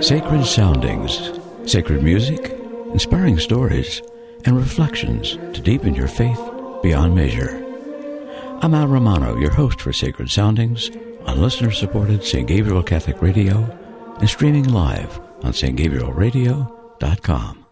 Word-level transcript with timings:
Sacred 0.00 0.46
soundings, 0.46 1.32
sacred 1.66 2.02
music, 2.02 2.58
inspiring 2.92 3.38
stories, 3.38 4.00
and 4.46 4.56
reflections 4.56 5.32
to 5.52 5.60
deepen 5.60 5.94
your 5.94 6.08
faith 6.08 6.40
beyond 6.82 7.14
measure. 7.14 7.62
I'm 8.62 8.72
Al 8.72 8.88
Romano, 8.88 9.38
your 9.38 9.50
host 9.50 9.82
for 9.82 9.92
Sacred 9.92 10.30
Soundings 10.30 10.90
on 11.26 11.42
listener 11.42 11.70
supported 11.70 12.24
St. 12.24 12.48
Gabriel 12.48 12.82
Catholic 12.82 13.20
Radio 13.20 13.68
and 14.18 14.30
streaming 14.30 14.72
live 14.72 15.20
on 15.42 15.52
stgabrielradio.com. 15.52 17.66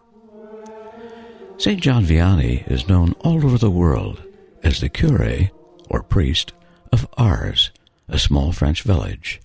St. 1.57 1.81
John 1.81 2.05
Vianney 2.05 2.69
is 2.69 2.87
known 2.87 3.13
all 3.21 3.43
over 3.43 3.57
the 3.57 3.71
world 3.71 4.21
as 4.63 4.79
the 4.79 4.89
cure, 4.89 5.49
or 5.89 6.03
priest, 6.03 6.53
of 6.91 7.07
Ars, 7.17 7.71
a 8.07 8.19
small 8.19 8.51
French 8.51 8.83
village. 8.83 9.41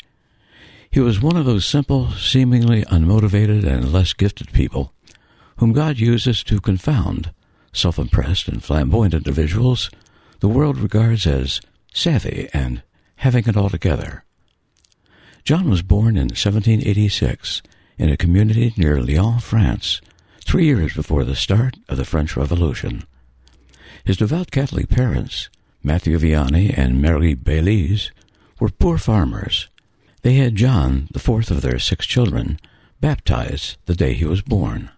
He 0.93 1.00
was 1.00 1.22
one 1.22 1.36
of 1.36 1.46
those 1.46 1.64
simple, 1.64 2.11
seemingly 2.12 2.82
unmotivated, 2.82 3.64
and 3.64 3.91
less 3.91 4.12
gifted 4.12 4.52
people 4.52 4.92
whom 5.56 5.73
God 5.73 5.98
uses 5.98 6.45
to 6.45 6.60
confound 6.60 7.33
self 7.73 7.98
impressed 7.98 8.46
and 8.46 8.62
flamboyant 8.62 9.14
individuals 9.14 9.91
the 10.41 10.48
world 10.48 10.77
regards 10.77 11.27
as 11.27 11.62
savvy 11.95 12.48
and 12.52 12.83
having 13.16 13.47
it 13.47 13.56
all 13.56 13.70
together. 13.70 14.24
John 15.45 15.70
was 15.70 15.80
born 15.80 16.16
in 16.16 16.28
1786 16.28 17.62
in 17.97 18.11
a 18.11 18.16
community 18.19 18.74
near 18.77 19.00
Lyon, 19.00 19.41
France, 19.41 20.02
three 20.45 20.66
years 20.66 20.92
before 20.92 21.24
the 21.24 21.34
start 21.34 21.78
of 21.88 21.97
the 21.97 22.05
French 22.05 22.36
Revolution. 22.36 23.05
His 24.05 24.19
devout 24.19 24.50
Catholic 24.50 24.91
parents, 24.91 25.48
Matthew 25.83 26.19
Vianney 26.19 26.77
and 26.77 27.00
Marie 27.00 27.34
Belise, 27.34 28.11
were 28.61 28.69
poor 28.69 28.98
farmers 28.98 29.69
they 30.23 30.35
had 30.35 30.55
John, 30.55 31.09
the 31.12 31.19
fourth 31.19 31.51
of 31.51 31.62
their 31.62 31.79
six 31.79 32.07
children, 32.07 32.59
baptized 33.01 33.77
the 33.87 33.95
day 33.95 34.15
he 34.15 34.25
was 34.25 34.41
born. 34.41 34.91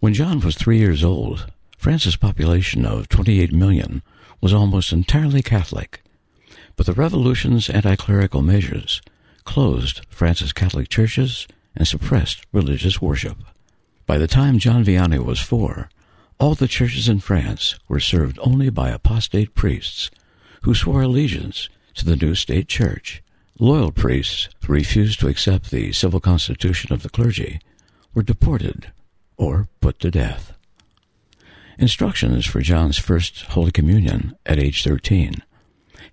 When 0.00 0.14
John 0.14 0.40
was 0.40 0.56
three 0.56 0.78
years 0.78 1.04
old, 1.04 1.46
France's 1.78 2.16
population 2.16 2.84
of 2.84 3.08
28 3.08 3.52
million 3.52 4.02
was 4.40 4.52
almost 4.52 4.92
entirely 4.92 5.40
Catholic, 5.42 6.02
but 6.76 6.86
the 6.86 6.92
revolution's 6.92 7.70
anti-clerical 7.70 8.42
measures 8.42 9.00
closed 9.44 10.04
France's 10.08 10.52
Catholic 10.52 10.88
churches 10.88 11.46
and 11.76 11.86
suppressed 11.86 12.44
religious 12.52 13.00
worship. 13.00 13.38
By 14.06 14.18
the 14.18 14.26
time 14.26 14.58
John 14.58 14.84
Vianney 14.84 15.24
was 15.24 15.40
four, 15.40 15.90
all 16.40 16.56
the 16.56 16.66
churches 16.66 17.08
in 17.08 17.20
France 17.20 17.78
were 17.86 18.00
served 18.00 18.38
only 18.42 18.68
by 18.68 18.90
apostate 18.90 19.54
priests 19.54 20.10
who 20.62 20.74
swore 20.74 21.02
allegiance 21.02 21.68
to 21.94 22.04
the 22.04 22.16
new 22.16 22.34
state 22.34 22.66
church 22.66 23.22
Loyal 23.62 23.92
priests 23.92 24.48
who 24.64 24.72
refused 24.72 25.20
to 25.20 25.28
accept 25.28 25.70
the 25.70 25.92
civil 25.92 26.18
constitution 26.18 26.92
of 26.92 27.04
the 27.04 27.08
clergy 27.08 27.60
were 28.12 28.24
deported 28.24 28.90
or 29.36 29.68
put 29.80 30.00
to 30.00 30.10
death. 30.10 30.54
Instructions 31.78 32.44
for 32.44 32.60
John's 32.60 32.98
first 32.98 33.42
Holy 33.42 33.70
Communion 33.70 34.36
at 34.44 34.58
age 34.58 34.82
13 34.82 35.44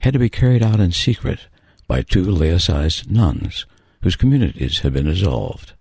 had 0.01 0.13
to 0.13 0.19
be 0.19 0.29
carried 0.29 0.61
out 0.61 0.79
in 0.79 0.91
secret 0.91 1.47
by 1.87 2.03
two 2.03 2.23
laicized 2.23 3.09
nuns 3.09 3.65
whose 4.03 4.15
communities 4.15 4.81
had 4.81 4.93
been 4.93 5.07
dissolved. 5.07 5.73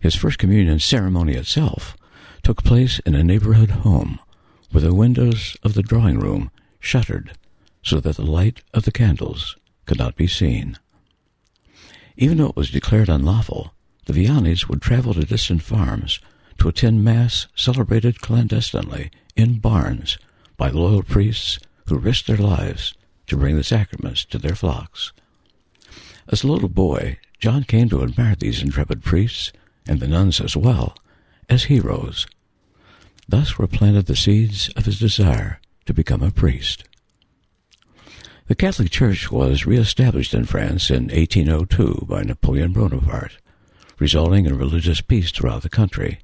His 0.00 0.16
first 0.16 0.38
communion 0.38 0.80
ceremony 0.80 1.34
itself 1.34 1.96
took 2.42 2.64
place 2.64 2.98
in 3.06 3.14
a 3.14 3.22
neighborhood 3.22 3.70
home 3.70 4.18
with 4.72 4.82
the 4.82 4.92
windows 4.92 5.56
of 5.62 5.74
the 5.74 5.84
drawing 5.84 6.18
room 6.18 6.50
shuttered 6.80 7.38
so 7.80 8.00
that 8.00 8.16
the 8.16 8.26
light 8.26 8.64
of 8.74 8.82
the 8.82 8.92
candles 8.92 9.54
could 9.86 9.98
not 9.98 10.16
be 10.16 10.26
seen. 10.26 10.78
Even 12.16 12.38
though 12.38 12.48
it 12.48 12.56
was 12.56 12.70
declared 12.70 13.08
unlawful, 13.08 13.74
the 14.06 14.12
Vianneys 14.12 14.68
would 14.68 14.82
travel 14.82 15.14
to 15.14 15.24
distant 15.24 15.62
farms 15.62 16.20
to 16.58 16.68
attend 16.68 17.04
Mass 17.04 17.46
celebrated 17.54 18.20
clandestinely 18.20 19.10
in 19.36 19.58
barns 19.58 20.18
by 20.56 20.68
loyal 20.68 21.02
priests 21.02 21.58
who 21.86 21.98
risked 21.98 22.26
their 22.26 22.36
lives 22.36 22.94
to 23.26 23.36
bring 23.36 23.56
the 23.56 23.64
sacraments 23.64 24.24
to 24.26 24.38
their 24.38 24.54
flocks. 24.54 25.12
As 26.28 26.44
a 26.44 26.48
little 26.48 26.68
boy, 26.68 27.18
John 27.38 27.64
came 27.64 27.88
to 27.88 28.02
admire 28.02 28.36
these 28.36 28.62
intrepid 28.62 29.02
priests, 29.02 29.52
and 29.86 29.98
the 29.98 30.06
nuns 30.06 30.40
as 30.40 30.56
well, 30.56 30.94
as 31.48 31.64
heroes. 31.64 32.26
Thus 33.28 33.56
were 33.58 33.66
planted 33.66 34.06
the 34.06 34.16
seeds 34.16 34.68
of 34.76 34.84
his 34.84 34.98
desire 34.98 35.60
to 35.86 35.94
become 35.94 36.22
a 36.22 36.30
priest. 36.30 36.84
The 38.50 38.56
Catholic 38.56 38.90
Church 38.90 39.30
was 39.30 39.64
reestablished 39.64 40.34
in 40.34 40.44
France 40.44 40.90
in 40.90 41.04
1802 41.04 42.06
by 42.08 42.24
Napoleon 42.24 42.72
Bonaparte, 42.72 43.38
resulting 44.00 44.44
in 44.44 44.58
religious 44.58 45.00
peace 45.00 45.30
throughout 45.30 45.62
the 45.62 45.68
country. 45.68 46.18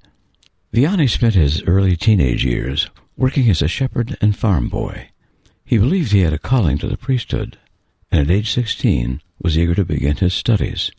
Vianney 0.73 1.09
spent 1.09 1.37
his 1.37 1.63
early 1.69 1.97
teenage 1.97 2.45
years 2.45 2.91
working 3.17 3.49
as 3.49 3.63
a 3.63 3.69
shepherd 3.69 4.19
and 4.21 4.37
farm 4.37 4.69
boy. 4.69 5.11
He 5.65 5.79
believed 5.79 6.11
he 6.11 6.23
had 6.23 6.33
a 6.33 6.39
calling 6.39 6.79
to 6.79 6.89
the 6.89 6.97
priesthood, 6.97 7.59
and 8.11 8.23
at 8.23 8.31
age 8.35 8.53
16 8.53 9.23
was 9.41 9.57
eager 9.57 9.77
to 9.77 9.85
begin 9.85 10.17
his 10.17 10.35
studies. 10.35 10.91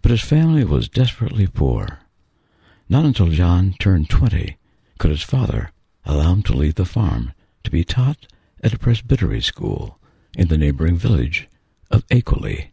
But 0.00 0.12
his 0.12 0.22
family 0.22 0.62
was 0.62 0.88
desperately 0.88 1.48
poor. 1.48 1.98
Not 2.88 3.04
until 3.04 3.30
John 3.30 3.74
turned 3.80 4.08
20 4.10 4.56
could 5.00 5.10
his 5.10 5.24
father 5.24 5.72
allow 6.04 6.34
him 6.34 6.44
to 6.44 6.56
leave 6.56 6.76
the 6.76 6.84
farm 6.84 7.32
to 7.64 7.70
be 7.72 7.82
taught 7.82 8.28
at 8.62 8.72
a 8.72 8.78
presbytery 8.78 9.40
school 9.40 9.98
in 10.36 10.48
the 10.48 10.58
neighboring 10.58 10.96
village 10.96 11.48
of 11.90 12.06
Écully, 12.08 12.68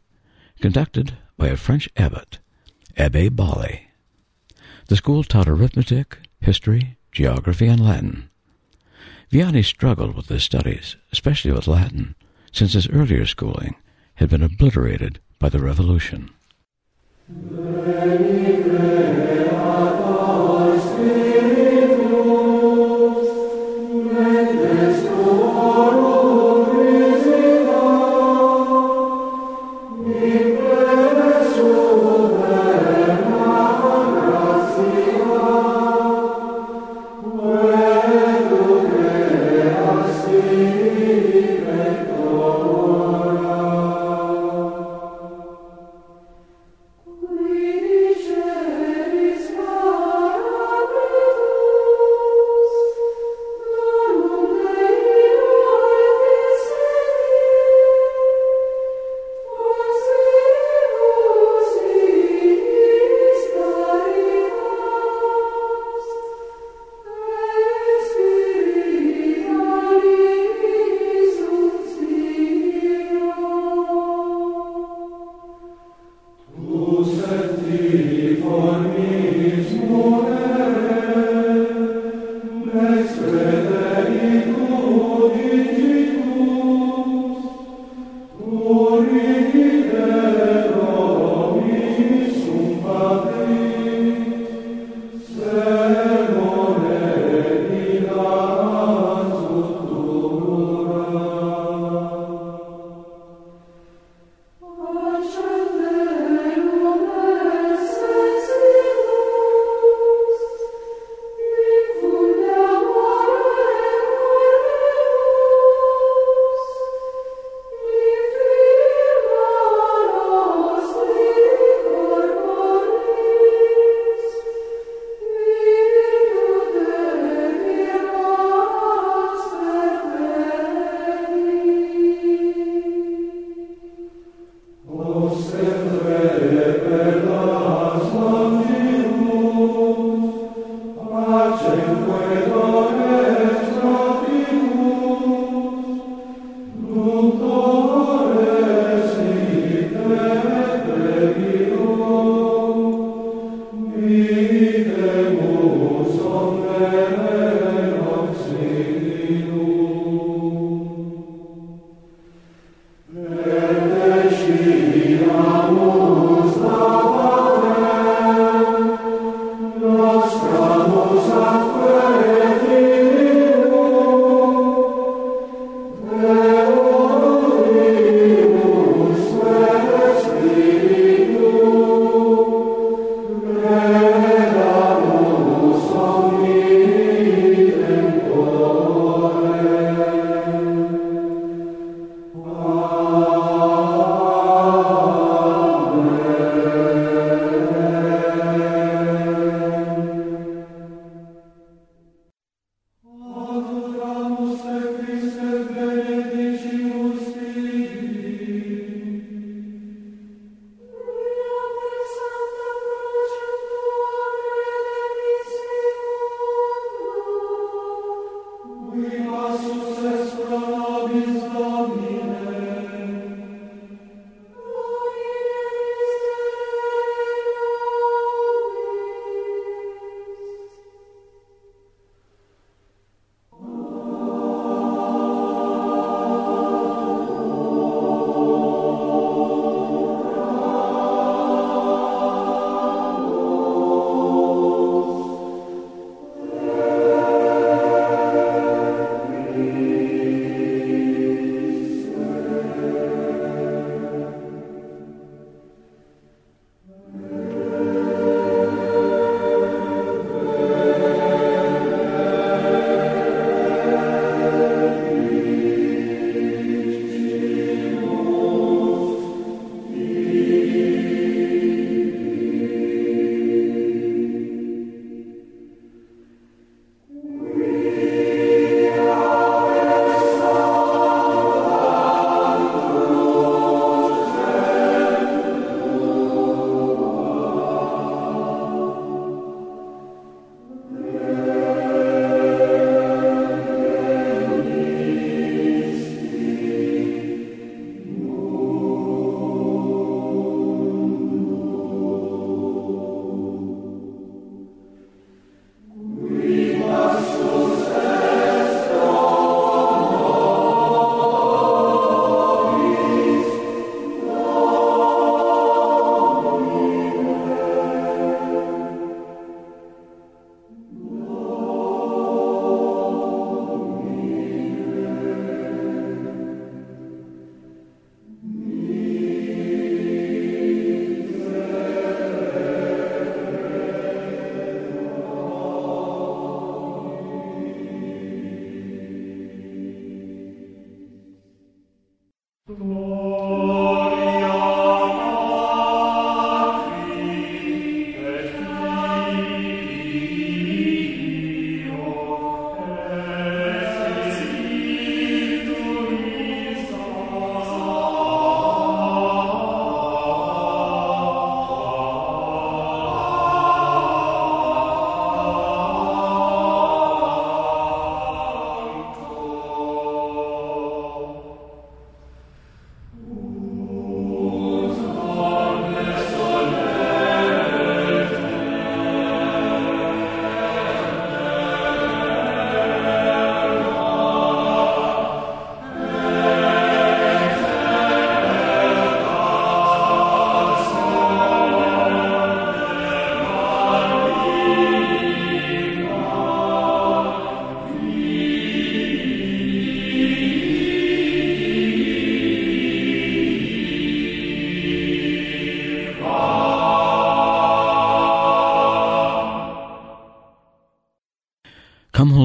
conducted 0.61 1.17
by 1.37 1.47
a 1.47 1.57
French 1.57 1.89
abbot, 1.95 2.39
Abbe 2.97 3.29
Balley. 3.29 3.87
The 4.87 4.97
school 4.97 5.23
taught 5.23 5.47
arithmetic, 5.47 6.17
history, 6.41 6.97
geography, 7.11 7.67
and 7.67 7.83
Latin. 7.83 8.29
Vianney 9.31 9.63
struggled 9.63 10.15
with 10.15 10.27
his 10.27 10.43
studies, 10.43 10.97
especially 11.11 11.51
with 11.51 11.67
Latin, 11.67 12.15
since 12.51 12.73
his 12.73 12.89
earlier 12.89 13.25
schooling 13.25 13.75
had 14.15 14.29
been 14.29 14.43
obliterated 14.43 15.19
by 15.39 15.49
the 15.49 15.59
Revolution. 15.59 16.29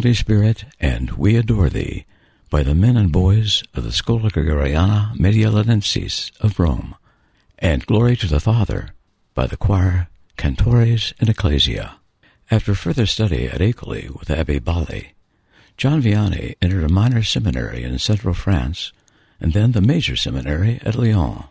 Holy 0.08 0.14
Spirit, 0.14 0.64
and 0.80 1.10
we 1.18 1.36
adore 1.36 1.68
thee, 1.68 2.06
by 2.48 2.62
the 2.62 2.74
men 2.74 2.96
and 2.96 3.12
boys 3.12 3.62
of 3.74 3.84
the 3.84 3.92
Schola 3.92 4.30
Gregoriana 4.30 5.14
Mediolanensis 5.18 6.30
of 6.40 6.58
Rome, 6.58 6.94
and 7.58 7.84
glory 7.84 8.16
to 8.16 8.26
the 8.26 8.40
Father, 8.40 8.94
by 9.34 9.46
the 9.46 9.58
choir 9.58 10.08
Cantores 10.38 11.12
in 11.20 11.28
Ecclesia. 11.28 11.96
After 12.50 12.74
further 12.74 13.04
study 13.04 13.48
at 13.48 13.60
Écully 13.60 14.08
with 14.18 14.30
Abbe 14.30 14.60
Balley, 14.60 15.12
John 15.76 16.00
Vianney 16.00 16.54
entered 16.62 16.84
a 16.84 16.88
minor 16.88 17.22
seminary 17.22 17.82
in 17.82 17.98
central 17.98 18.32
France 18.32 18.94
and 19.38 19.52
then 19.52 19.72
the 19.72 19.82
major 19.82 20.16
seminary 20.16 20.80
at 20.86 20.94
Lyon. 20.94 21.44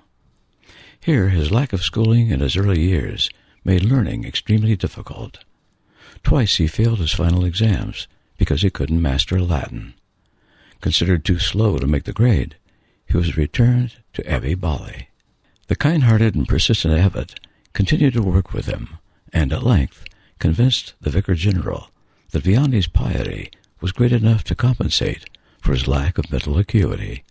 Here, 1.00 1.30
his 1.30 1.52
lack 1.52 1.74
of 1.74 1.84
schooling 1.84 2.32
in 2.32 2.40
his 2.40 2.58
early 2.58 2.82
years 2.82 3.30
made 3.64 3.86
learning 3.86 4.26
extremely 4.26 4.76
difficult. 4.76 5.44
Twice 6.24 6.56
he 6.56 6.66
failed 6.66 6.98
his 6.98 7.14
final 7.14 7.46
exams 7.46 8.08
because 8.38 8.62
he 8.62 8.70
couldn't 8.70 9.02
master 9.02 9.40
Latin. 9.42 9.94
Considered 10.82 11.26
too 11.26 11.40
slow 11.40 11.78
to 11.78 11.88
make 11.88 12.04
the 12.04 12.14
grade, 12.14 12.56
he 13.06 13.18
was 13.18 13.38
returned 13.38 13.96
to 14.14 14.30
Abbe 14.30 14.56
Balley. 14.56 15.10
The 15.68 15.76
kind-hearted 15.76 16.36
and 16.36 16.48
persistent 16.48 16.94
abbot 16.94 17.40
continued 17.74 18.14
to 18.14 18.22
work 18.22 18.54
with 18.54 18.68
him, 18.68 18.98
and 19.34 19.52
at 19.52 19.64
length 19.64 20.06
convinced 20.40 20.94
the 21.02 21.10
vicar 21.10 21.36
general 21.36 21.90
that 22.32 22.44
Vianney's 22.44 22.88
piety 22.88 23.52
was 23.82 23.92
great 23.92 24.12
enough 24.12 24.44
to 24.46 24.56
compensate 24.56 25.30
for 25.62 25.74
his 25.74 25.88
lack 25.88 26.18
of 26.18 26.32
mental 26.32 26.58
acuity. 26.58 27.24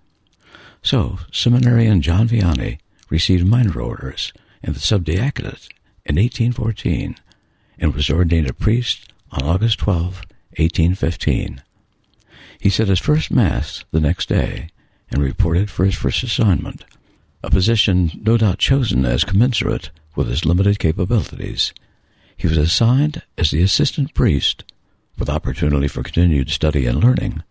So, 0.82 1.18
seminarian 1.32 2.02
John 2.02 2.28
Vianney 2.28 2.78
received 3.08 3.46
minor 3.46 3.80
orders 3.80 4.32
in 4.62 4.72
the 4.72 4.80
subdiaconate 4.80 5.68
in 6.04 6.16
1814 6.16 7.16
and 7.78 7.94
was 7.94 8.10
ordained 8.10 8.48
a 8.48 8.52
priest 8.52 9.12
on 9.32 9.42
August 9.42 9.78
12, 9.78 10.22
1815. 10.58 11.62
He 12.60 12.70
said 12.70 12.88
his 12.88 13.00
first 13.00 13.30
Mass 13.30 13.84
the 13.90 14.00
next 14.00 14.28
day 14.28 14.68
and 15.10 15.22
reported 15.22 15.70
for 15.70 15.84
his 15.84 15.94
first 15.94 16.22
assignment, 16.22 16.84
a 17.42 17.50
position 17.50 18.10
no 18.22 18.36
doubt 18.36 18.58
chosen 18.58 19.04
as 19.04 19.24
commensurate 19.24 19.90
with 20.14 20.28
his 20.28 20.44
limited 20.44 20.78
capabilities. 20.78 21.72
He 22.36 22.48
was 22.48 22.58
assigned 22.58 23.22
as 23.38 23.50
the 23.50 23.62
assistant 23.62 24.14
priest, 24.14 24.64
with 25.18 25.30
opportunity 25.30 25.88
for 25.88 26.02
continued 26.02 26.50
study 26.50 26.86
and 26.86 27.02
learning, 27.02 27.42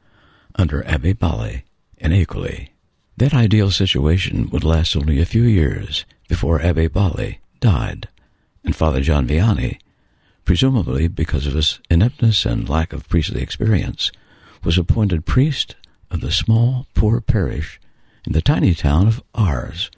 under 0.56 0.86
Abbe 0.86 1.14
Balley 1.14 1.64
in 1.98 2.12
Écully. 2.12 2.70
That 3.18 3.34
ideal 3.34 3.72
situation 3.72 4.50
would 4.50 4.64
last 4.64 4.96
only 4.96 5.22
a 5.22 5.26
few 5.26 5.44
years 5.44 6.06
before 6.28 6.62
Abbe 6.62 6.88
Balley 6.88 7.40
died, 7.60 8.10
and 8.64 8.76
Father 8.76 9.02
John 9.02 9.28
Vianney, 9.28 9.80
presumably 10.46 11.08
because 11.08 11.46
of 11.48 11.54
his 11.54 11.80
ineptness 11.90 12.46
and 12.46 12.70
lack 12.70 12.94
of 12.94 13.10
priestly 13.10 13.42
experience, 13.42 14.12
was 14.64 14.78
appointed 14.78 15.25
priest 15.25 15.75
of 16.10 16.22
the 16.22 16.32
small, 16.32 16.88
poor 16.94 17.20
parish 17.20 17.80
in 18.25 18.34
the 18.34 18.42
tiny 18.42 18.74
town 18.74 19.08
of 19.08 19.22
Ars, 19.34 19.92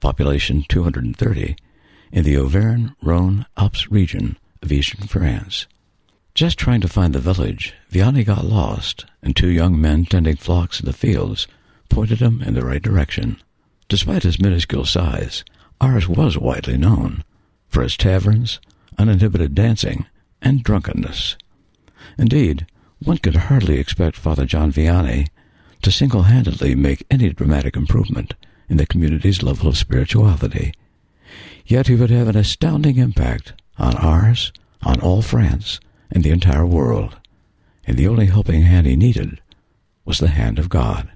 population 0.00 0.64
230, 0.68 1.56
in 2.12 2.24
the 2.24 2.36
Auvergne-Rhône-Alpes 2.36 3.90
region 3.90 4.38
of 4.62 4.70
eastern 4.70 5.06
France. 5.06 5.66
Just 6.34 6.58
trying 6.58 6.80
to 6.80 6.88
find 6.88 7.14
the 7.14 7.20
village, 7.20 7.74
Vianney 7.90 8.24
got 8.24 8.44
lost, 8.44 9.06
and 9.22 9.34
two 9.34 9.48
young 9.48 9.80
men 9.80 10.04
tending 10.04 10.36
flocks 10.36 10.80
in 10.80 10.86
the 10.86 10.92
fields 10.92 11.46
pointed 11.88 12.20
him 12.20 12.42
in 12.42 12.54
the 12.54 12.64
right 12.64 12.82
direction. 12.82 13.40
Despite 13.88 14.22
his 14.22 14.40
minuscule 14.40 14.84
size, 14.84 15.44
Ars 15.80 16.08
was 16.08 16.38
widely 16.38 16.76
known 16.76 17.24
for 17.68 17.82
its 17.82 17.96
taverns, 17.96 18.60
uninhibited 18.98 19.54
dancing, 19.54 20.06
and 20.40 20.62
drunkenness. 20.62 21.36
Indeed, 22.18 22.66
one 23.00 23.18
could 23.18 23.36
hardly 23.36 23.78
expect 23.78 24.16
Father 24.16 24.44
John 24.44 24.72
Vianney 24.72 25.28
to 25.82 25.90
single-handedly 25.90 26.74
make 26.74 27.06
any 27.10 27.30
dramatic 27.30 27.76
improvement 27.76 28.34
in 28.68 28.76
the 28.76 28.86
community's 28.86 29.42
level 29.42 29.68
of 29.68 29.76
spirituality. 29.76 30.72
Yet 31.66 31.88
he 31.88 31.94
would 31.94 32.10
have 32.10 32.28
an 32.28 32.36
astounding 32.36 32.96
impact 32.96 33.52
on 33.78 33.96
Ars, 33.96 34.52
on 34.82 35.00
all 35.00 35.22
France, 35.22 35.80
and 36.10 36.22
the 36.22 36.30
entire 36.30 36.66
world. 36.66 37.18
And 37.86 37.96
the 37.96 38.08
only 38.08 38.26
helping 38.26 38.62
hand 38.62 38.86
he 38.86 38.96
needed 38.96 39.40
was 40.04 40.18
the 40.18 40.28
hand 40.28 40.58
of 40.58 40.68
God. 40.68 41.10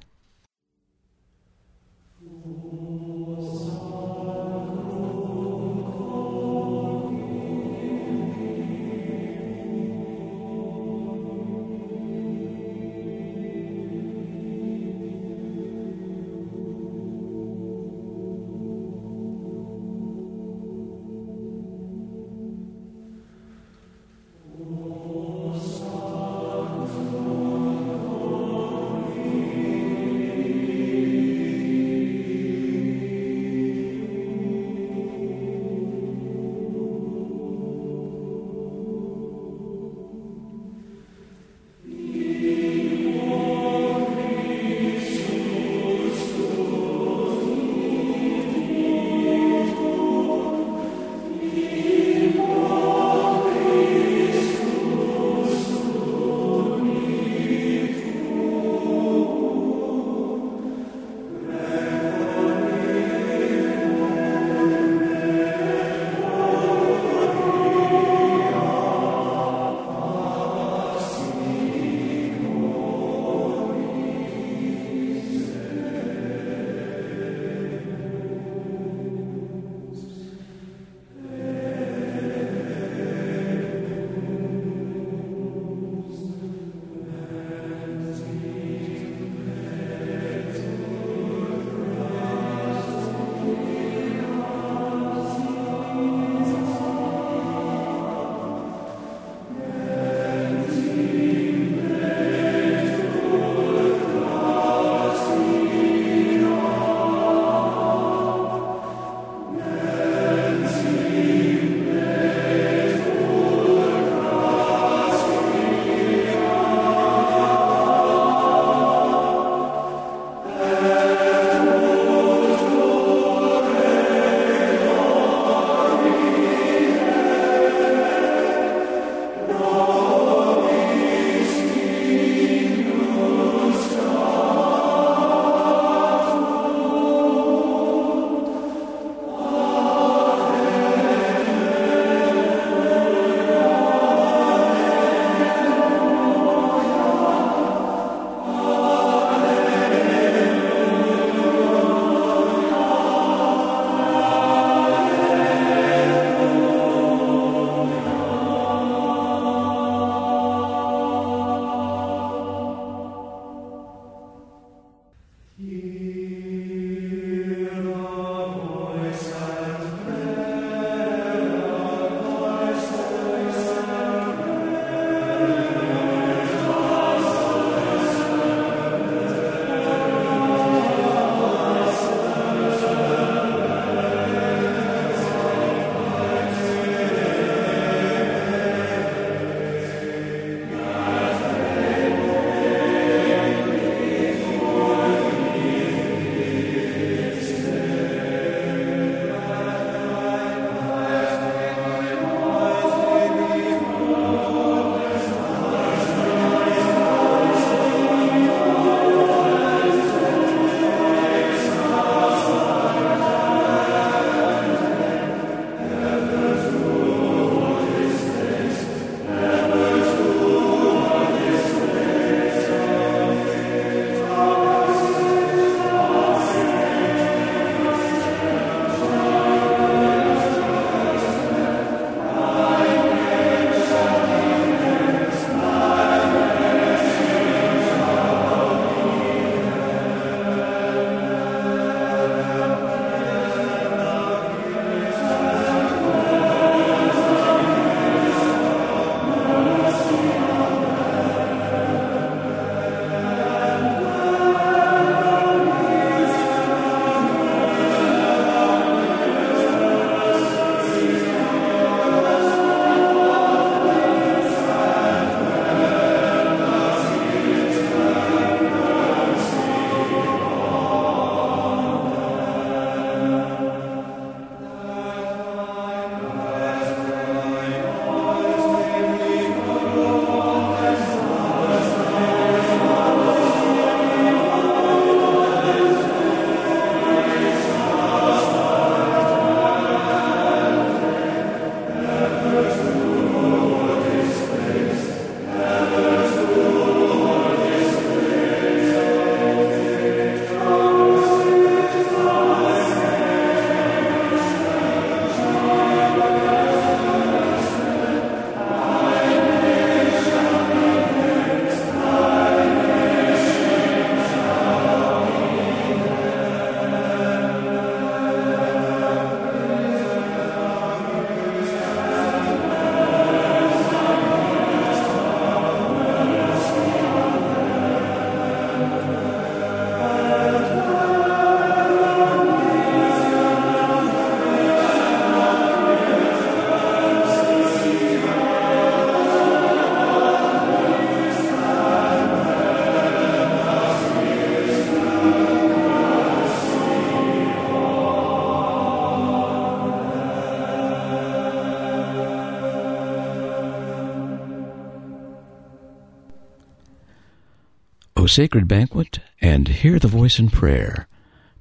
Sacred 358.29 358.69
Banquet 358.69 359.21
and 359.41 359.67
Hear 359.69 359.99
the 359.99 360.07
Voice 360.07 360.39
in 360.39 360.51
Prayer 360.51 361.09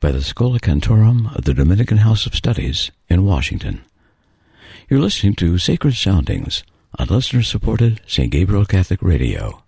by 0.02 0.12
the 0.12 0.22
Schola 0.22 0.60
Cantorum 0.60 1.34
of 1.34 1.46
the 1.46 1.54
Dominican 1.54 2.00
House 2.00 2.26
of 2.26 2.36
Studies 2.36 2.92
in 3.08 3.26
Washington. 3.26 3.82
You're 4.90 5.00
listening 5.00 5.36
to 5.36 5.58
Sacred 5.58 5.96
Soundings 5.96 6.64
on 7.00 7.08
listener 7.08 7.42
supported 7.42 8.02
St. 8.06 8.30
Gabriel 8.30 8.66
Catholic 8.66 9.02
Radio. 9.02 9.64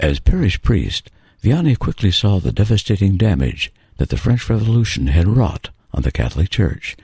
As 0.00 0.18
parish 0.18 0.60
priest, 0.62 1.12
Vianney 1.44 1.78
quickly 1.78 2.10
saw 2.10 2.40
the 2.40 2.52
devastating 2.52 3.16
damage 3.16 3.72
that 3.98 4.08
the 4.08 4.16
French 4.16 4.50
Revolution 4.50 5.06
had 5.06 5.28
wrought 5.28 5.70
on 5.94 6.02
the 6.02 6.10
Catholic 6.10 6.50
Church. 6.50 6.96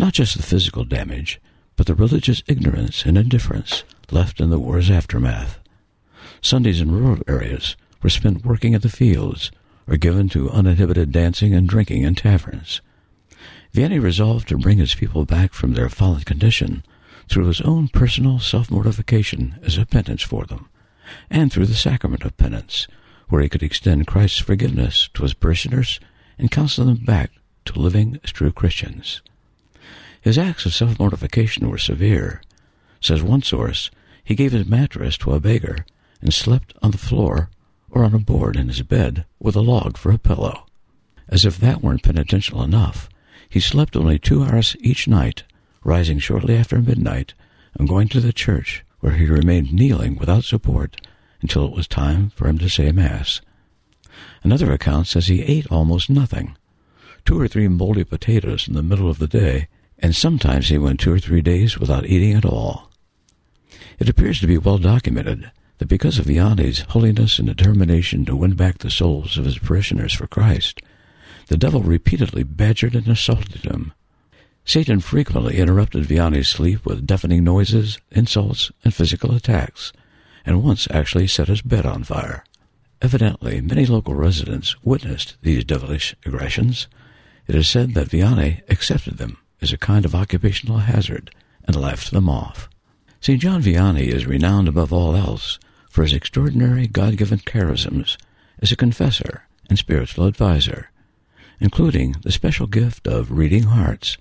Not 0.00 0.14
just 0.14 0.36
the 0.36 0.42
physical 0.42 0.84
damage, 0.84 1.40
but 1.76 1.86
the 1.86 1.94
religious 1.94 2.42
ignorance 2.48 3.04
and 3.06 3.16
indifference 3.16 3.84
left 4.10 4.40
in 4.40 4.50
the 4.50 4.58
war's 4.58 4.90
aftermath. 4.90 5.60
Sundays 6.42 6.80
in 6.80 6.90
rural 6.90 7.22
areas 7.28 7.76
were 8.02 8.10
spent 8.10 8.44
working 8.44 8.74
at 8.74 8.82
the 8.82 8.88
fields 8.88 9.50
or 9.86 9.96
given 9.96 10.28
to 10.28 10.50
uninhibited 10.50 11.12
dancing 11.12 11.54
and 11.54 11.68
drinking 11.68 12.02
in 12.02 12.14
taverns. 12.14 12.80
Vianney 13.74 14.02
resolved 14.02 14.48
to 14.48 14.58
bring 14.58 14.78
his 14.78 14.94
people 14.94 15.24
back 15.24 15.52
from 15.52 15.74
their 15.74 15.88
fallen 15.88 16.22
condition 16.22 16.84
through 17.28 17.46
his 17.46 17.60
own 17.60 17.88
personal 17.88 18.38
self-mortification 18.38 19.58
as 19.62 19.78
a 19.78 19.86
penance 19.86 20.22
for 20.22 20.44
them, 20.44 20.68
and 21.30 21.52
through 21.52 21.66
the 21.66 21.74
sacrament 21.74 22.24
of 22.24 22.36
penance, 22.36 22.88
where 23.28 23.42
he 23.42 23.48
could 23.48 23.62
extend 23.62 24.06
Christ's 24.06 24.40
forgiveness 24.40 25.08
to 25.14 25.22
his 25.22 25.34
parishioners 25.34 26.00
and 26.38 26.50
counsel 26.50 26.86
them 26.86 27.04
back 27.04 27.30
to 27.66 27.78
living 27.78 28.18
as 28.24 28.32
true 28.32 28.50
Christians. 28.50 29.22
His 30.20 30.36
acts 30.36 30.66
of 30.66 30.74
self-mortification 30.74 31.68
were 31.68 31.78
severe. 31.78 32.42
Says 33.00 33.22
one 33.22 33.42
source, 33.42 33.90
he 34.24 34.34
gave 34.34 34.52
his 34.52 34.66
mattress 34.66 35.16
to 35.18 35.32
a 35.32 35.40
beggar 35.40 35.84
and 36.20 36.34
slept 36.34 36.74
on 36.82 36.90
the 36.90 36.98
floor 36.98 37.48
or 37.90 38.04
on 38.04 38.14
a 38.14 38.18
board 38.18 38.56
in 38.56 38.68
his 38.68 38.82
bed 38.82 39.24
with 39.38 39.56
a 39.56 39.60
log 39.60 39.96
for 39.96 40.12
a 40.12 40.18
pillow. 40.18 40.66
As 41.28 41.44
if 41.44 41.58
that 41.58 41.82
weren't 41.82 42.02
penitential 42.02 42.62
enough, 42.62 43.08
he 43.48 43.60
slept 43.60 43.96
only 43.96 44.18
two 44.18 44.42
hours 44.42 44.76
each 44.80 45.08
night, 45.08 45.44
rising 45.84 46.18
shortly 46.18 46.56
after 46.56 46.80
midnight 46.80 47.34
and 47.74 47.88
going 47.88 48.08
to 48.08 48.20
the 48.20 48.32
church 48.32 48.84
where 49.00 49.14
he 49.14 49.26
remained 49.26 49.72
kneeling 49.72 50.16
without 50.16 50.44
support 50.44 51.00
until 51.42 51.66
it 51.66 51.72
was 51.72 51.88
time 51.88 52.30
for 52.30 52.46
him 52.46 52.58
to 52.58 52.68
say 52.68 52.92
Mass. 52.92 53.40
Another 54.42 54.72
account 54.72 55.06
says 55.06 55.26
he 55.26 55.42
ate 55.42 55.70
almost 55.70 56.10
nothing, 56.10 56.56
two 57.24 57.40
or 57.40 57.48
three 57.48 57.68
moldy 57.68 58.04
potatoes 58.04 58.68
in 58.68 58.74
the 58.74 58.82
middle 58.82 59.08
of 59.08 59.18
the 59.18 59.26
day, 59.26 59.68
and 59.98 60.14
sometimes 60.14 60.68
he 60.68 60.78
went 60.78 61.00
two 61.00 61.12
or 61.12 61.18
three 61.18 61.40
days 61.40 61.78
without 61.78 62.06
eating 62.06 62.34
at 62.34 62.44
all. 62.44 62.90
It 63.98 64.08
appears 64.08 64.40
to 64.40 64.46
be 64.46 64.58
well 64.58 64.78
documented 64.78 65.50
that 65.80 65.88
because 65.88 66.18
of 66.18 66.26
Vianney's 66.26 66.80
holiness 66.90 67.38
and 67.38 67.48
determination 67.48 68.26
to 68.26 68.36
win 68.36 68.54
back 68.54 68.78
the 68.78 68.90
souls 68.90 69.38
of 69.38 69.46
his 69.46 69.58
parishioners 69.58 70.12
for 70.12 70.26
Christ, 70.26 70.82
the 71.48 71.56
devil 71.56 71.80
repeatedly 71.80 72.42
badgered 72.42 72.94
and 72.94 73.08
assaulted 73.08 73.64
him. 73.64 73.94
Satan 74.66 75.00
frequently 75.00 75.56
interrupted 75.56 76.04
Vianney's 76.04 76.50
sleep 76.50 76.84
with 76.84 77.06
deafening 77.06 77.44
noises, 77.44 77.98
insults, 78.10 78.70
and 78.84 78.92
physical 78.92 79.34
attacks, 79.34 79.90
and 80.44 80.62
once 80.62 80.86
actually 80.90 81.26
set 81.26 81.48
his 81.48 81.62
bed 81.62 81.86
on 81.86 82.04
fire. 82.04 82.44
Evidently, 83.00 83.62
many 83.62 83.86
local 83.86 84.14
residents 84.14 84.76
witnessed 84.84 85.38
these 85.40 85.64
devilish 85.64 86.14
aggressions. 86.26 86.88
It 87.46 87.54
is 87.54 87.66
said 87.68 87.94
that 87.94 88.10
Vianney 88.10 88.60
accepted 88.68 89.16
them 89.16 89.38
as 89.62 89.72
a 89.72 89.78
kind 89.78 90.04
of 90.04 90.14
occupational 90.14 90.78
hazard 90.78 91.34
and 91.64 91.74
laughed 91.74 92.10
them 92.10 92.28
off. 92.28 92.68
St. 93.22 93.40
John 93.40 93.62
Vianney 93.62 94.08
is 94.08 94.26
renowned 94.26 94.68
above 94.68 94.92
all 94.92 95.16
else 95.16 95.58
for 95.90 96.04
his 96.04 96.14
extraordinary 96.14 96.86
God-given 96.86 97.40
charisms 97.40 98.16
as 98.62 98.72
a 98.72 98.76
confessor 98.76 99.42
and 99.68 99.76
spiritual 99.78 100.24
advisor, 100.24 100.90
including 101.58 102.16
the 102.22 102.32
special 102.32 102.66
gift 102.66 103.06
of 103.06 103.30
reading 103.30 103.64
hearts, 103.64 104.16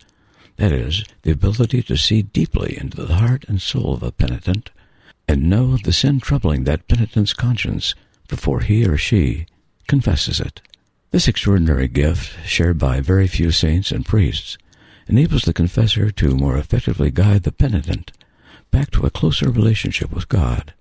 that 0.58 0.73
is, 0.73 1.05
the 1.21 1.32
ability 1.32 1.82
to 1.84 1.95
see 1.95 2.23
deeply 2.23 2.77
into 2.77 3.05
the 3.05 3.15
heart 3.15 3.45
and 3.47 3.62
soul 3.62 3.93
of 3.93 4.03
a 4.03 4.12
penitent 4.12 4.71
and 5.27 5.49
know 5.49 5.77
the 5.77 5.93
sin 5.93 6.19
troubling 6.19 6.63
that 6.63 6.88
penitent's 6.88 7.34
conscience 7.34 7.95
before 8.27 8.62
he 8.62 8.86
or 8.86 8.97
she 8.97 9.45
confesses 9.88 10.39
it. 10.39 10.62
This 11.12 11.27
extraordinary 11.27 11.88
gift, 11.88 12.45
shared 12.45 12.77
by 12.77 12.99
very 12.99 13.27
few 13.27 13.51
saints 13.51 13.91
and 13.91 14.05
priests, 14.05 14.58
enables 15.08 15.43
the 15.43 15.53
confessor 15.53 16.12
to 16.12 16.36
more 16.36 16.58
effectively 16.58 17.10
guide 17.10 17.43
the 17.43 17.51
penitent 17.51 18.12
back 18.71 18.91
to 18.91 19.05
a 19.05 19.10
closer 19.10 19.49
relationship 19.49 20.12
with 20.12 20.29
God. 20.29 20.73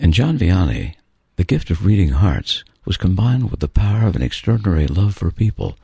In 0.00 0.12
John 0.12 0.38
Vianney, 0.38 0.94
the 1.36 1.44
gift 1.44 1.70
of 1.70 1.84
reading 1.84 2.08
hearts 2.08 2.64
was 2.86 2.96
combined 2.96 3.50
with 3.50 3.60
the 3.60 3.68
power 3.68 4.06
of 4.06 4.16
an 4.16 4.22
extraordinary 4.22 4.86
love 4.86 5.14
for 5.14 5.30
people 5.30 5.76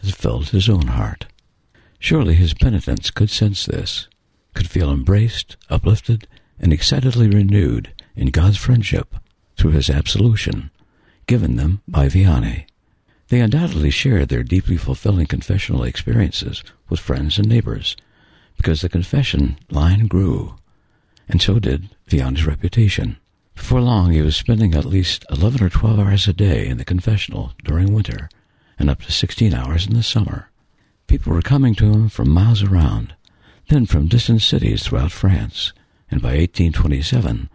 that 0.00 0.14
filled 0.14 0.50
his 0.50 0.68
own 0.68 0.86
heart. 0.86 1.26
Surely 1.98 2.36
his 2.36 2.54
penitents 2.54 3.10
could 3.10 3.30
sense 3.30 3.66
this, 3.66 4.06
could 4.54 4.70
feel 4.70 4.92
embraced, 4.92 5.56
uplifted, 5.68 6.28
and 6.60 6.72
excitedly 6.72 7.28
renewed 7.28 7.92
in 8.14 8.28
God's 8.28 8.58
friendship 8.58 9.16
through 9.56 9.72
his 9.72 9.90
absolution, 9.90 10.70
given 11.26 11.56
them 11.56 11.82
by 11.88 12.06
Vianney. 12.06 12.66
They 13.26 13.40
undoubtedly 13.40 13.90
shared 13.90 14.28
their 14.28 14.44
deeply 14.44 14.76
fulfilling 14.76 15.26
confessional 15.26 15.82
experiences 15.82 16.62
with 16.88 17.00
friends 17.00 17.38
and 17.38 17.48
neighbors, 17.48 17.96
because 18.56 18.82
the 18.82 18.88
confession 18.88 19.58
line 19.68 20.06
grew, 20.06 20.54
and 21.28 21.42
so 21.42 21.58
did 21.58 21.90
Vianney's 22.08 22.46
reputation. 22.46 23.16
Before 23.54 23.80
long, 23.80 24.10
he 24.10 24.20
was 24.20 24.36
spending 24.36 24.74
at 24.74 24.84
least 24.84 25.24
11 25.30 25.62
or 25.62 25.70
12 25.70 25.98
hours 25.98 26.28
a 26.28 26.32
day 26.32 26.66
in 26.66 26.78
the 26.78 26.84
confessional 26.84 27.52
during 27.64 27.92
winter, 27.92 28.28
and 28.78 28.90
up 28.90 29.02
to 29.02 29.12
16 29.12 29.54
hours 29.54 29.86
in 29.86 29.94
the 29.94 30.02
summer. 30.02 30.50
People 31.06 31.32
were 31.32 31.42
coming 31.42 31.74
to 31.76 31.92
him 31.92 32.08
from 32.08 32.30
miles 32.30 32.62
around, 32.62 33.14
then 33.68 33.86
from 33.86 34.08
distant 34.08 34.42
cities 34.42 34.82
throughout 34.82 35.12
France, 35.12 35.72
and 36.10 36.20
by 36.20 36.36
1827, 36.36 37.48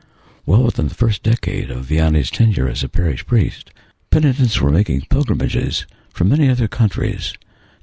well 0.45 0.63
within 0.63 0.87
the 0.87 0.95
first 0.95 1.21
decade 1.21 1.69
of 1.69 1.85
Vianney's 1.85 2.31
tenure 2.31 2.67
as 2.67 2.83
a 2.83 2.89
parish 2.89 3.25
priest, 3.25 3.71
penitents 4.09 4.59
were 4.59 4.71
making 4.71 5.01
pilgrimages 5.09 5.85
from 6.11 6.29
many 6.29 6.49
other 6.49 6.67
countries 6.67 7.33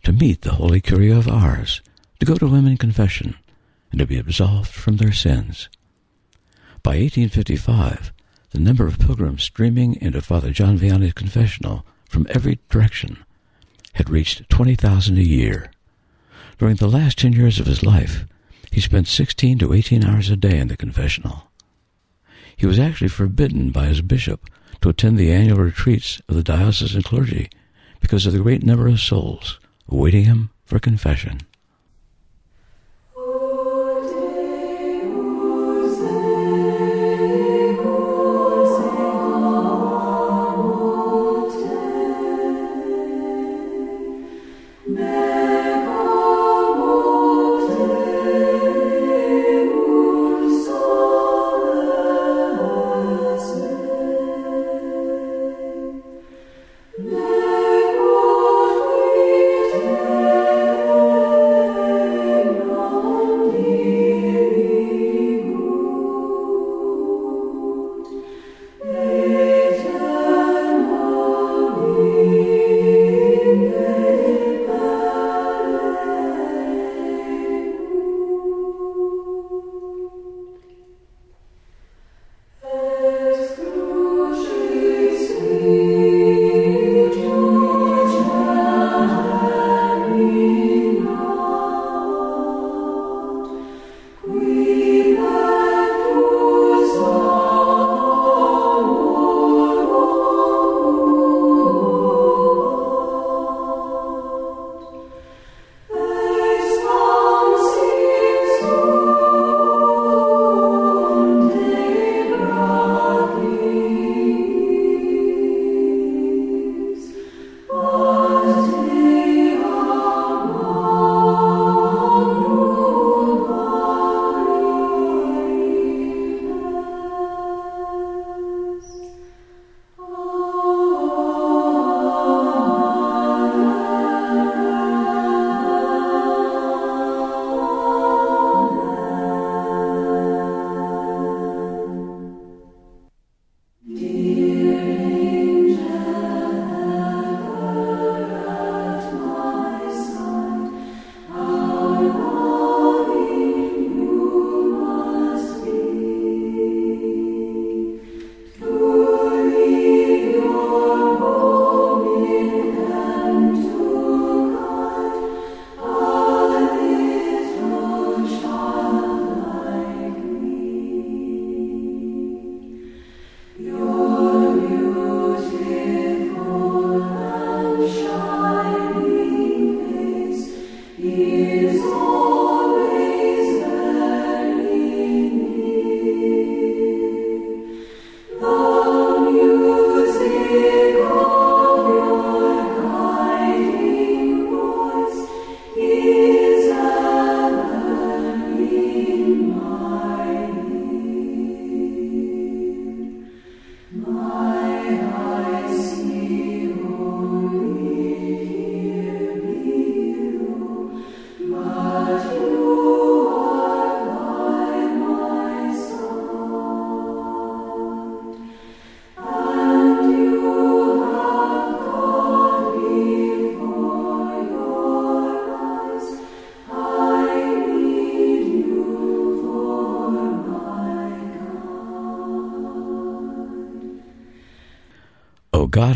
to 0.03 0.13
meet 0.13 0.43
the 0.43 0.55
Holy 0.55 0.81
Curé 0.81 1.17
of 1.17 1.29
Ars, 1.29 1.81
to 2.21 2.27
go 2.27 2.37
to 2.37 2.55
him 2.55 2.67
in 2.67 2.77
confession, 2.77 3.37
and 3.91 3.99
to 3.99 4.07
be 4.07 4.19
absolved 4.19 4.71
from 4.71 4.97
their 4.97 5.13
sins. 5.13 5.69
By 6.87 6.99
1855, 6.99 8.13
the 8.51 8.61
number 8.61 8.87
of 8.87 9.01
pilgrims 9.01 9.43
streaming 9.43 9.97
into 10.01 10.23
Father 10.23 10.53
John 10.53 10.79
Vianney's 10.79 11.15
confessional 11.15 11.85
from 12.09 12.29
every 12.31 12.61
direction 12.71 13.25
had 13.95 14.09
reached 14.09 14.49
20,000 14.51 15.19
a 15.19 15.21
year. 15.21 15.73
During 16.61 16.77
the 16.77 16.87
last 16.87 17.19
10 17.19 17.33
years 17.33 17.59
of 17.59 17.67
his 17.67 17.83
life, 17.83 18.25
he 18.71 18.81
spent 18.81 19.09
16 19.09 19.59
to 19.59 19.73
18 19.73 20.05
hours 20.05 20.31
a 20.31 20.37
day 20.37 20.61
in 20.61 20.69
the 20.69 20.77
confessional. 20.77 21.51
He 22.57 22.67
was 22.67 22.79
actually 22.79 23.09
forbidden 23.09 23.71
by 23.71 23.87
his 23.87 24.01
bishop 24.01 24.49
to 24.81 24.89
attend 24.89 25.19
the 25.19 25.33
annual 25.33 25.59
retreats 25.59 26.23
of 26.29 26.37
the 26.37 26.45
diocesan 26.45 27.03
clergy 27.03 27.51
because 27.99 28.27
of 28.27 28.33
the 28.33 28.39
great 28.39 28.63
number 28.63 28.87
of 28.87 29.01
souls 29.01 29.59
awaiting 29.89 30.27
him 30.27 30.51
for 30.65 30.79
confession. 30.79 31.41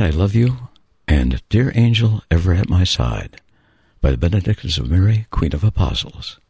God, 0.00 0.14
I 0.14 0.16
Love 0.16 0.34
You, 0.34 0.56
and 1.06 1.42
Dear 1.50 1.72
Angel, 1.74 2.22
Ever 2.30 2.54
at 2.54 2.70
My 2.70 2.84
Side 2.84 3.38
by 4.00 4.10
the 4.10 4.16
Benedictines 4.16 4.78
of 4.78 4.90
Mary, 4.90 5.26
Queen 5.30 5.52
of 5.52 5.62
Apostles. 5.62 6.40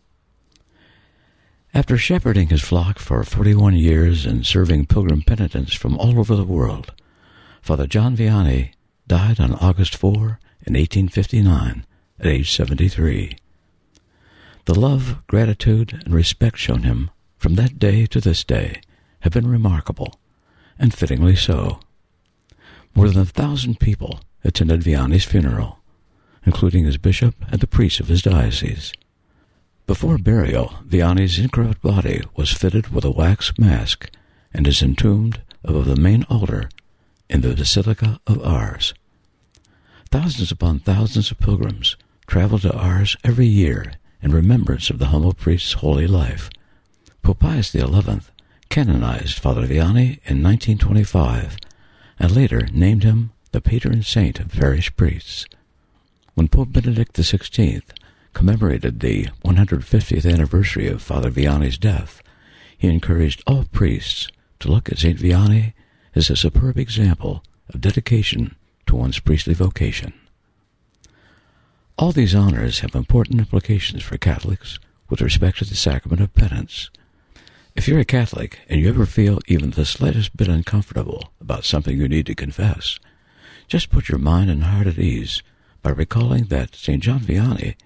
After 1.74 1.98
shepherding 1.98 2.50
his 2.50 2.62
flock 2.62 3.00
for 3.00 3.24
41 3.24 3.74
years 3.74 4.24
and 4.24 4.46
serving 4.46 4.86
pilgrim 4.86 5.22
penitents 5.22 5.74
from 5.74 5.98
all 5.98 6.20
over 6.20 6.36
the 6.36 6.44
world, 6.44 6.92
Father 7.60 7.88
John 7.88 8.16
Vianney 8.16 8.70
died 9.08 9.40
on 9.40 9.54
August 9.54 9.96
4 9.96 10.38
in 10.64 10.74
1859 10.74 11.84
at 12.20 12.26
age 12.26 12.54
73. 12.54 13.36
The 14.66 14.78
love, 14.78 15.26
gratitude, 15.26 16.00
and 16.04 16.14
respect 16.14 16.56
shown 16.56 16.84
him 16.84 17.10
from 17.36 17.56
that 17.56 17.80
day 17.80 18.06
to 18.06 18.20
this 18.20 18.44
day 18.44 18.80
have 19.22 19.32
been 19.32 19.48
remarkable, 19.48 20.20
and 20.78 20.94
fittingly 20.94 21.34
so. 21.34 21.80
More 22.94 23.08
than 23.08 23.22
a 23.22 23.24
thousand 23.24 23.80
people 23.80 24.20
attended 24.44 24.82
Vianney's 24.82 25.24
funeral, 25.24 25.78
including 26.44 26.84
his 26.84 26.98
bishop 26.98 27.34
and 27.50 27.60
the 27.60 27.66
priests 27.66 28.00
of 28.00 28.08
his 28.08 28.22
diocese. 28.22 28.92
Before 29.86 30.18
burial, 30.18 30.74
Vianney's 30.86 31.38
incorrupt 31.38 31.82
body 31.82 32.22
was 32.36 32.52
fitted 32.52 32.88
with 32.88 33.04
a 33.04 33.10
wax 33.10 33.52
mask 33.58 34.10
and 34.52 34.66
is 34.66 34.82
entombed 34.82 35.42
above 35.64 35.86
the 35.86 35.96
main 35.96 36.24
altar 36.24 36.68
in 37.28 37.40
the 37.40 37.54
Basilica 37.54 38.20
of 38.26 38.44
Ars. 38.44 38.94
Thousands 40.10 40.50
upon 40.50 40.80
thousands 40.80 41.30
of 41.30 41.38
pilgrims 41.38 41.96
travel 42.26 42.58
to 42.60 42.72
Ars 42.72 43.16
every 43.24 43.46
year 43.46 43.92
in 44.22 44.32
remembrance 44.32 44.90
of 44.90 44.98
the 44.98 45.06
humble 45.06 45.32
priest's 45.32 45.74
holy 45.74 46.06
life. 46.06 46.50
Pope 47.22 47.40
Pius 47.40 47.70
XI 47.70 47.84
canonized 48.68 49.38
Father 49.38 49.66
Vianney 49.66 50.20
in 50.24 50.42
1925 50.42 51.56
and 52.20 52.36
later 52.36 52.68
named 52.72 53.02
him 53.02 53.32
the 53.52 53.60
patron 53.60 54.02
saint 54.02 54.38
of 54.38 54.52
parish 54.52 54.94
priests. 54.94 55.46
When 56.34 56.48
Pope 56.48 56.72
Benedict 56.72 57.16
XVI 57.16 57.82
commemorated 58.34 59.00
the 59.00 59.28
150th 59.44 60.30
anniversary 60.30 60.86
of 60.86 61.02
Father 61.02 61.30
Vianney's 61.30 61.78
death, 61.78 62.22
he 62.76 62.88
encouraged 62.88 63.42
all 63.46 63.64
priests 63.72 64.28
to 64.60 64.70
look 64.70 64.92
at 64.92 64.98
St. 64.98 65.18
Vianney 65.18 65.72
as 66.14 66.30
a 66.30 66.36
superb 66.36 66.78
example 66.78 67.42
of 67.70 67.80
dedication 67.80 68.54
to 68.86 68.96
one's 68.96 69.18
priestly 69.18 69.54
vocation. 69.54 70.12
All 71.98 72.12
these 72.12 72.34
honors 72.34 72.80
have 72.80 72.94
important 72.94 73.40
implications 73.40 74.02
for 74.02 74.18
Catholics 74.18 74.78
with 75.08 75.20
respect 75.20 75.58
to 75.58 75.64
the 75.64 75.74
sacrament 75.74 76.20
of 76.22 76.34
penance, 76.34 76.90
if 77.76 77.86
you're 77.86 78.00
a 78.00 78.04
Catholic 78.04 78.60
and 78.68 78.80
you 78.80 78.88
ever 78.88 79.06
feel 79.06 79.40
even 79.46 79.70
the 79.70 79.84
slightest 79.84 80.36
bit 80.36 80.48
uncomfortable 80.48 81.32
about 81.40 81.64
something 81.64 81.96
you 81.96 82.08
need 82.08 82.26
to 82.26 82.34
confess, 82.34 82.98
just 83.68 83.90
put 83.90 84.08
your 84.08 84.18
mind 84.18 84.50
and 84.50 84.64
heart 84.64 84.86
at 84.86 84.98
ease 84.98 85.42
by 85.82 85.90
recalling 85.90 86.44
that 86.46 86.74
St. 86.74 87.02
John 87.02 87.20
Vianney, 87.20 87.76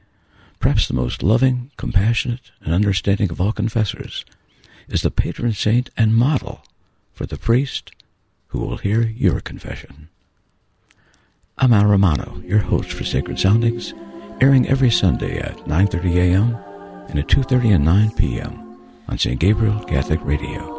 perhaps 0.58 0.88
the 0.88 0.94
most 0.94 1.22
loving, 1.22 1.70
compassionate, 1.76 2.50
and 2.62 2.74
understanding 2.74 3.30
of 3.30 3.40
all 3.40 3.52
confessors, 3.52 4.24
is 4.88 5.02
the 5.02 5.10
patron 5.10 5.52
saint 5.52 5.90
and 5.96 6.14
model 6.14 6.64
for 7.12 7.26
the 7.26 7.38
priest 7.38 7.92
who 8.48 8.60
will 8.60 8.78
hear 8.78 9.02
your 9.02 9.40
confession. 9.40 10.08
I'm 11.58 11.72
Al 11.72 11.86
Romano, 11.86 12.42
your 12.44 12.60
host 12.60 12.92
for 12.92 13.04
Sacred 13.04 13.38
Soundings, 13.38 13.94
airing 14.40 14.68
every 14.68 14.90
Sunday 14.90 15.38
at 15.38 15.56
9.30 15.58 16.16
a.m. 16.16 16.56
and 17.08 17.18
at 17.18 17.28
2.30 17.28 17.74
and 17.74 17.84
9 17.84 18.10
p.m 18.12 18.63
on 19.08 19.18
St. 19.18 19.38
Gabriel 19.38 19.80
Catholic 19.84 20.20
Radio. 20.24 20.73